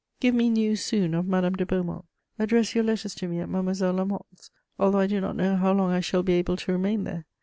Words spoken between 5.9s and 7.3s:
I shall be able to remain there.